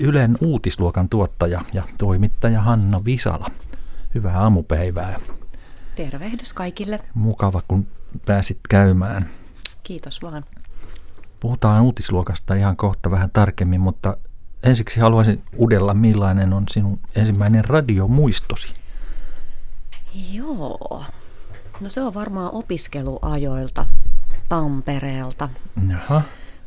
[0.00, 3.50] Ylen uutisluokan tuottaja ja toimittaja Hanna Visala.
[4.14, 5.20] Hyvää aamupäivää.
[5.94, 7.00] Tervehdys kaikille.
[7.14, 7.86] Mukava, kun
[8.26, 9.28] pääsit käymään.
[9.82, 10.42] Kiitos vaan.
[11.40, 14.16] Puhutaan uutisluokasta ihan kohta vähän tarkemmin, mutta
[14.62, 18.74] ensiksi haluaisin udella, millainen on sinun ensimmäinen radiomuistosi?
[20.32, 21.04] Joo,
[21.80, 23.86] no se on varmaan opiskeluajoilta
[24.48, 25.48] Tampereelta.
[25.88, 26.22] Jaha.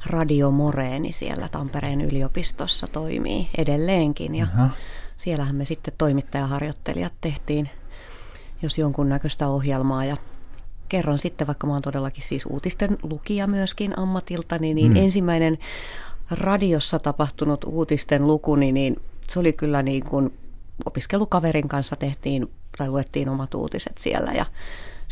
[0.06, 4.70] Radio Moreeni siellä Tampereen yliopistossa toimii edelleenkin ja Jaha.
[5.18, 7.70] siellähän me sitten toimittajaharjoittelijat tehtiin
[8.64, 10.18] jos jonkunnäköistä ohjelmaa ja
[10.90, 14.96] kerron sitten, vaikka mä oon todellakin siis uutisten lukija myöskin ammatiltani, niin mm.
[14.96, 15.58] ensimmäinen
[16.32, 20.34] radiossa tapahtunut uutisten lukuni, niin se oli kyllä niin kuin
[20.86, 24.46] opiskelukaverin kanssa tehtiin tai luettiin omat uutiset siellä ja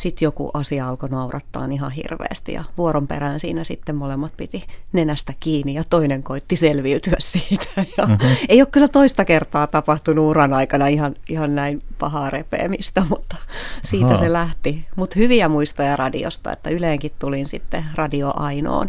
[0.02, 5.34] sitten joku asia alkoi naurattaa ihan hirveästi ja vuoron perään siinä sitten molemmat piti nenästä
[5.40, 7.66] kiinni ja toinen koitti selviytyä siitä.
[7.98, 8.36] Ja mm-hmm.
[8.50, 13.36] Ei ole kyllä toista kertaa tapahtunut uran aikana ihan, ihan näin pahaa repeämistä, mutta
[13.84, 14.16] siitä Aha.
[14.16, 14.88] se lähti.
[14.96, 18.88] Mutta hyviä muistoja radiosta, että yleenkin tulin sitten radio ainoon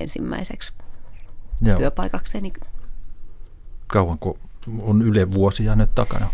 [0.00, 0.72] ensimmäiseksi
[1.62, 1.76] Joo.
[1.76, 2.52] työpaikakseni.
[3.86, 4.38] Kauanko
[4.82, 6.30] on Yle vuosia nyt takana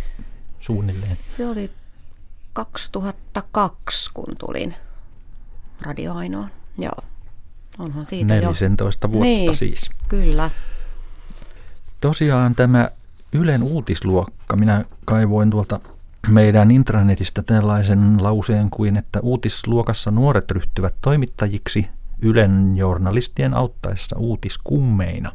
[0.61, 1.17] suunnilleen?
[1.17, 1.71] Se oli
[2.53, 4.75] 2002, kun tulin
[5.83, 6.51] radioainoon.
[6.79, 7.05] Joo,
[7.79, 9.13] onhan siitä 14 jo.
[9.13, 9.91] vuotta niin, siis.
[10.09, 10.51] Kyllä.
[12.01, 12.91] Tosiaan tämä
[13.33, 15.81] Ylen uutisluokka, minä kaivoin tuolta
[16.29, 21.89] meidän intranetistä tällaisen lauseen kuin, että uutisluokassa nuoret ryhtyvät toimittajiksi
[22.23, 25.33] Ylen journalistien auttaessa uutiskummeina.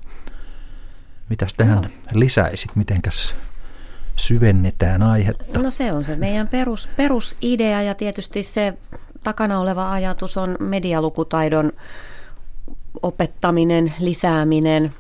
[1.29, 1.89] Mitäs tähän no.
[2.13, 3.35] lisäisit, mitenkäs
[4.16, 5.59] syvennetään aihetta?
[5.59, 8.73] No se on se meidän perus, perusidea ja tietysti se
[9.23, 11.72] takana oleva ajatus on medialukutaidon
[13.03, 14.94] opettaminen, lisääminen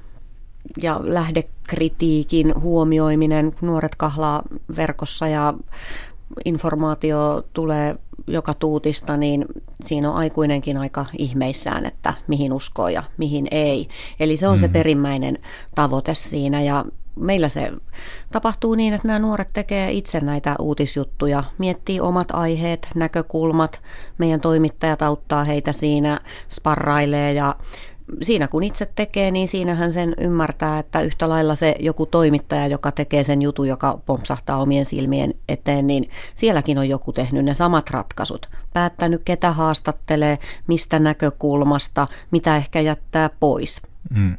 [0.81, 3.55] ja lähdekritiikin huomioiminen.
[3.61, 4.43] Nuoret kahlaa
[4.75, 5.53] verkossa ja
[6.45, 7.95] informaatio tulee
[8.27, 9.45] joka tuutista, niin
[9.85, 13.87] siinä on aikuinenkin aika ihmeissään, että mihin uskoo ja mihin ei.
[14.19, 14.59] Eli se on mm.
[14.59, 15.37] se perimmäinen
[15.75, 16.85] tavoite siinä ja
[17.15, 17.71] meillä se
[18.31, 23.81] tapahtuu niin, että nämä nuoret tekee itse näitä uutisjuttuja, miettii omat aiheet, näkökulmat,
[24.17, 27.55] meidän toimittajat auttaa heitä siinä, sparrailee ja
[28.21, 32.91] siinä kun itse tekee, niin siinähän sen ymmärtää, että yhtä lailla se joku toimittaja, joka
[32.91, 37.89] tekee sen jutun, joka pompsahtaa omien silmien eteen, niin sielläkin on joku tehnyt ne samat
[37.89, 38.49] ratkaisut.
[38.73, 43.81] Päättänyt, ketä haastattelee, mistä näkökulmasta, mitä ehkä jättää pois.
[44.09, 44.37] Mm.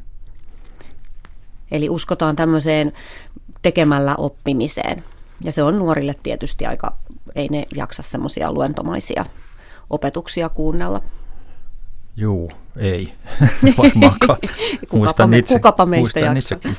[1.71, 2.93] Eli uskotaan tämmöiseen
[3.61, 5.03] tekemällä oppimiseen.
[5.43, 6.95] Ja se on nuorille tietysti aika,
[7.35, 9.25] ei ne jaksa semmoisia luentomaisia
[9.89, 11.01] opetuksia kuunnella.
[12.17, 13.13] Juu, ei
[13.77, 14.39] varmaankaan.
[14.79, 16.77] kukapa, muistan me, itse, kukapa meistä muistan itsekin.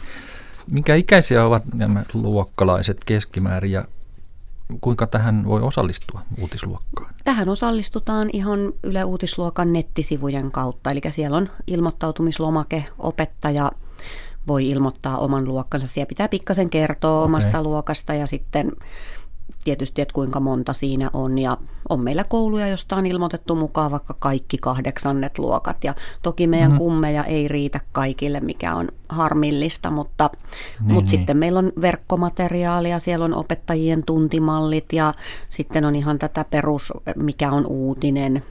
[0.67, 3.85] Minkä ikäisiä ovat nämä luokkalaiset keskimäärin ja
[4.81, 7.15] kuinka tähän voi osallistua uutisluokkaan?
[7.25, 13.73] Tähän osallistutaan ihan Yle Uutisluokan nettisivujen kautta, eli siellä on ilmoittautumislomake, opettaja
[14.49, 15.87] voi ilmoittaa oman luokkansa.
[15.87, 17.25] Siellä pitää pikkasen kertoa okay.
[17.25, 18.73] omasta luokasta ja sitten
[19.65, 21.39] tietysti, että kuinka monta siinä on.
[21.39, 21.57] Ja
[21.89, 25.85] on meillä kouluja, josta on ilmoitettu mukaan vaikka kaikki kahdeksannet luokat.
[25.85, 26.79] Ja toki meidän mm-hmm.
[26.79, 31.19] kummeja ei riitä kaikille, mikä on harmillista, mutta, niin, mutta niin.
[31.19, 35.15] sitten meillä on verkkomateriaalia, siellä on opettajien tuntimallit ja
[35.49, 38.43] sitten on ihan tätä perus, mikä on uutinen,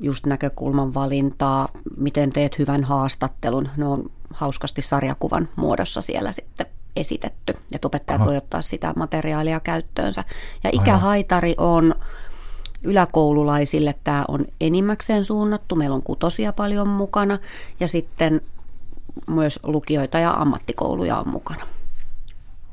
[0.00, 3.68] just näkökulman valintaa, miten teet hyvän haastattelun.
[3.76, 8.28] Ne on hauskasti sarjakuvan muodossa siellä sitten esitetty, että opettajat Aha.
[8.28, 10.24] voi ottaa sitä materiaalia käyttöönsä.
[10.64, 11.94] Ja ikähaitari on
[12.82, 17.38] yläkoululaisille, tämä on enimmäkseen suunnattu, meillä on kutosia paljon mukana
[17.80, 18.40] ja sitten
[19.26, 21.66] myös lukioita ja ammattikouluja on mukana.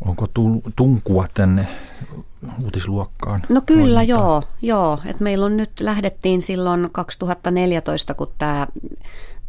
[0.06, 0.28] Onko
[0.76, 1.68] tunkua tänne
[2.64, 3.42] uutisluokkaan?
[3.50, 4.08] No kyllä toimintaan?
[4.08, 5.00] joo, joo.
[5.06, 8.68] Et meillä on nyt, lähdettiin silloin 2014, kun tämä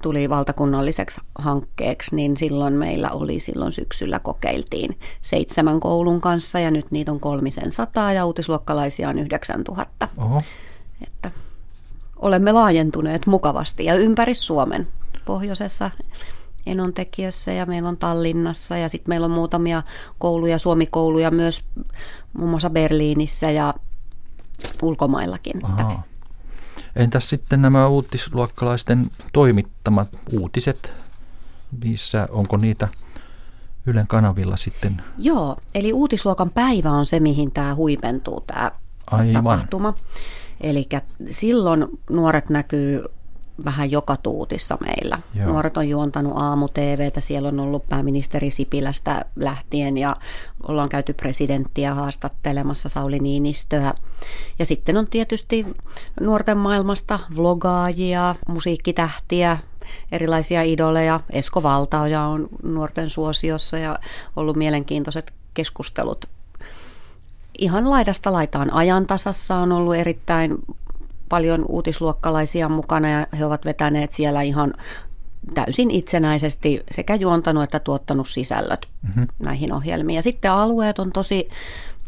[0.02, 6.90] tuli valtakunnalliseksi hankkeeksi, niin silloin meillä oli silloin syksyllä kokeiltiin seitsemän koulun kanssa ja nyt
[6.90, 10.08] niitä on kolmisen sataa ja uutisluokkalaisia on 9000.
[10.16, 10.42] Oho.
[11.02, 11.30] Että
[12.16, 14.88] olemme laajentuneet mukavasti ja ympäri Suomen.
[15.24, 15.90] Pohjoisessa
[16.66, 19.82] Enontekiössä ja meillä on Tallinnassa ja sitten meillä on muutamia
[20.18, 21.64] kouluja, suomikouluja myös
[22.32, 23.74] muun muassa Berliinissä ja
[24.82, 25.64] ulkomaillakin.
[25.64, 26.02] Aha.
[26.96, 30.92] Entäs sitten nämä uutisluokkalaisten toimittamat uutiset,
[31.84, 32.88] missä onko niitä
[33.86, 35.02] Ylen kanavilla sitten?
[35.18, 38.70] Joo, eli uutisluokan päivä on se, mihin tämä huipentuu tämä
[39.10, 39.32] Aivan.
[39.32, 39.94] tapahtuma.
[40.60, 40.88] Eli
[41.30, 43.04] silloin nuoret näkyy
[43.64, 45.18] vähän joka tuutissa meillä.
[45.34, 45.46] Joo.
[45.46, 50.16] Nuoret on juontanut aamu TVtä, siellä on ollut pääministeri Sipilästä lähtien ja
[50.68, 53.94] ollaan käyty presidenttiä haastattelemassa Sauli Niinistöä.
[54.58, 55.66] Ja sitten on tietysti
[56.20, 59.58] nuorten maailmasta vlogaajia, musiikkitähtiä,
[60.12, 61.20] erilaisia idoleja.
[61.30, 63.98] Esko Valtaoja on nuorten suosiossa ja
[64.36, 66.28] ollut mielenkiintoiset keskustelut
[67.58, 70.58] ihan laidasta laitaan ajantasassa on ollut erittäin
[71.32, 74.74] paljon uutisluokkalaisia mukana ja he ovat vetäneet siellä ihan
[75.54, 79.26] täysin itsenäisesti sekä juontanut että tuottanut sisällöt mm-hmm.
[79.38, 80.16] näihin ohjelmiin.
[80.16, 81.48] Ja sitten alueet on tosi,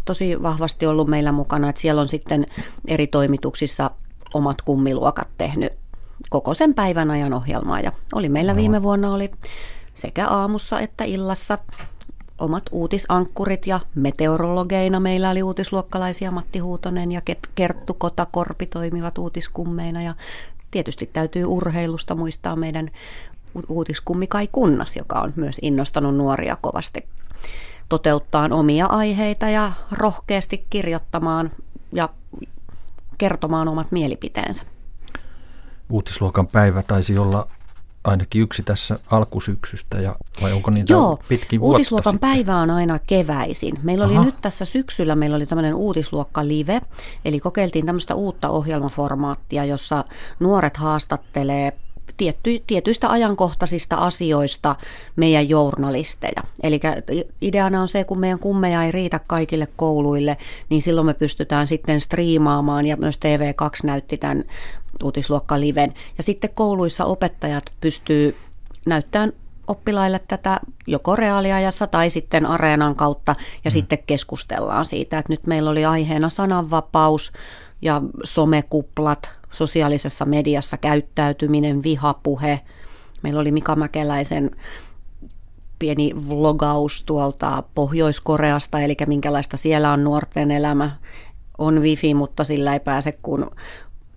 [0.05, 2.47] tosi vahvasti ollut meillä mukana, että siellä on sitten
[2.89, 3.91] eri toimituksissa
[4.35, 5.73] omat kummiluokat tehnyt
[6.31, 7.81] koko sen päivän ajan ohjelmaa.
[7.81, 8.57] Ja oli meillä no.
[8.57, 9.31] viime vuonna oli
[9.95, 11.59] sekä aamussa että illassa
[12.39, 17.23] omat uutisankkurit ja meteorologeina meillä oli uutisluokkalaisia Matti Huutonen ja
[17.55, 20.15] Kerttu Kotakorpi toimivat uutiskummeina ja
[20.71, 22.91] tietysti täytyy urheilusta muistaa meidän
[23.69, 27.07] uutiskummi Kai Kunnas, joka on myös innostanut nuoria kovasti
[27.89, 31.51] toteuttaa omia aiheita ja rohkeasti kirjoittamaan
[31.93, 32.09] ja
[33.19, 34.65] kertomaan omat mielipiteensä.
[35.91, 37.47] Uutisluokan päivä taisi olla
[38.05, 42.31] ainakin yksi tässä alkusyksystä, ja, vai onko niitä Joo, pitkin vuotta uutisluokan sitten?
[42.31, 43.75] päivä on aina keväisin.
[43.83, 44.25] Meillä oli Aha.
[44.25, 46.81] nyt tässä syksyllä, meillä oli tämmöinen uutisluokka live,
[47.25, 50.05] eli kokeiltiin tämmöistä uutta ohjelmaformaattia, jossa
[50.41, 51.73] nuoret haastattelee
[52.17, 54.77] tietty, tietyistä ajankohtaisista asioista
[55.17, 56.43] meidän journalisteja.
[56.63, 56.81] Eli
[57.43, 60.37] ideana on se, kun meidän kummeja ei riitä kaikille kouluille,
[60.71, 64.45] niin silloin me pystytään sitten striimaamaan, ja myös TV2 näytti tämän
[65.05, 65.95] uutisluokka liven.
[66.17, 68.37] Ja sitten kouluissa opettajat pystyy
[68.87, 69.33] näyttämään
[69.67, 73.35] oppilaille tätä joko reaaliajassa tai sitten areenan kautta
[73.65, 73.73] ja mm.
[73.73, 77.33] sitten keskustellaan siitä, että nyt meillä oli aiheena sananvapaus
[77.83, 82.61] ja somekuplat, sosiaalisessa mediassa käyttäytyminen, vihapuhe.
[83.23, 84.51] Meillä oli Mika Mäkeläisen
[85.79, 90.91] pieni vlogaus tuolta Pohjois-Koreasta, eli minkälaista siellä on nuorten elämä.
[91.59, 93.47] On wifi, mutta sillä ei pääse kuin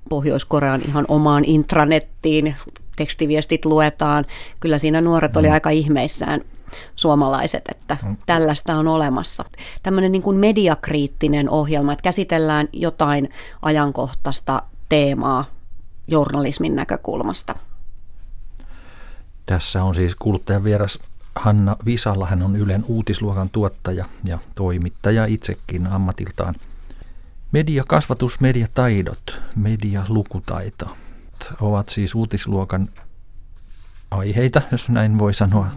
[0.10, 2.56] Pohjois-Korean ihan omaan intranettiin.
[2.95, 4.25] Tekstiviestit luetaan.
[4.60, 5.54] Kyllä siinä nuoret oli mm.
[5.54, 6.42] aika ihmeissään
[6.95, 9.45] suomalaiset, että tällaista on olemassa.
[9.83, 13.30] Tämmöinen niin kuin mediakriittinen ohjelma, että käsitellään jotain
[13.62, 15.45] ajankohtaista teemaa
[16.07, 17.56] journalismin näkökulmasta.
[19.45, 21.00] Tässä on siis kuluttajan vieras
[21.36, 22.25] Hanna Visalla.
[22.25, 26.56] Hän on Ylen uutisluokan tuottaja ja toimittaja itsekin ammatiltaan.
[27.51, 30.98] Mediakasvatus, mediataidot, medialukutaito
[31.62, 32.90] ovat siis uutisluokan
[34.12, 35.68] aiheita, jos näin voi sanoa.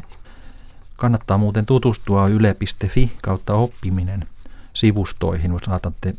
[0.97, 4.27] Kannattaa muuten tutustua yle.fi kautta oppiminen
[4.75, 6.15] sivustoihin, jos saatatte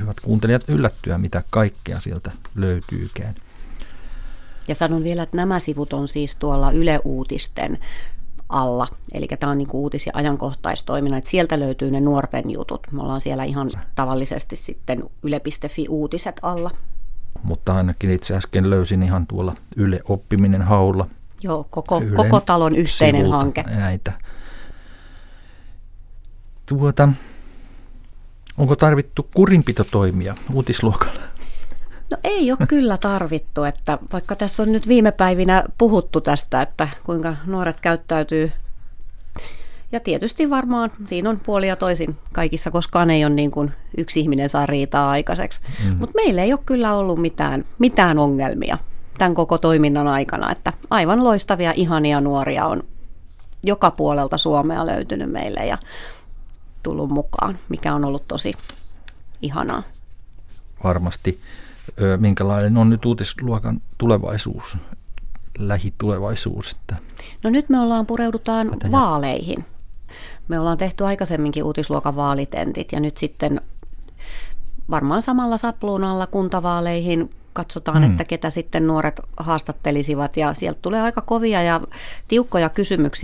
[0.00, 3.34] hyvät kuuntelijat yllättyä, mitä kaikkea sieltä löytyykään.
[4.68, 7.78] Ja sanon vielä, että nämä sivut on siis tuolla Yle Uutisten
[8.48, 8.88] alla.
[9.14, 12.86] Eli tämä on niin uutis- ja ajankohtaistoiminnan, että sieltä löytyy ne nuorten jutut.
[12.92, 16.70] Me ollaan siellä ihan tavallisesti sitten yle.fi uutiset alla.
[17.42, 21.06] Mutta ainakin itse äsken löysin ihan tuolla Yle Oppiminen haulla.
[21.42, 23.62] Joo, koko, koko talon yhteinen hanke.
[23.62, 24.12] Näitä.
[26.66, 27.08] Tuota,
[28.58, 31.20] onko tarvittu kurinpitotoimia uutisluokalla?
[32.10, 36.88] No ei ole kyllä tarvittu, että vaikka tässä on nyt viime päivinä puhuttu tästä, että
[37.04, 38.52] kuinka nuoret käyttäytyy.
[39.92, 44.48] Ja tietysti varmaan siinä on puolia toisin kaikissa, koskaan ei ole niin kuin yksi ihminen
[44.48, 45.60] saa riitaa aikaiseksi.
[45.84, 45.96] Mm.
[45.96, 48.78] Mutta meillä ei ole kyllä ollut mitään, mitään ongelmia
[49.18, 52.82] tämän koko toiminnan aikana, että aivan loistavia, ihania nuoria on
[53.62, 55.78] joka puolelta Suomea löytynyt meille ja
[56.88, 58.54] tullut mukaan, mikä on ollut tosi
[59.42, 59.82] ihanaa.
[60.84, 61.40] Varmasti
[62.16, 64.76] minkälainen on nyt uutisluokan tulevaisuus,
[65.58, 66.72] lähitulevaisuus?
[66.72, 66.96] Että
[67.42, 69.64] no nyt me ollaan pureudutaan vaaleihin.
[70.48, 73.60] Me ollaan tehty aikaisemminkin uutisluokan vaalitentit ja nyt sitten
[74.90, 78.10] varmaan samalla sapluunalla kuntavaaleihin katsotaan, hmm.
[78.10, 81.80] että ketä sitten nuoret haastattelisivat ja sieltä tulee aika kovia ja
[82.28, 83.16] tiukkoja kysymyksiä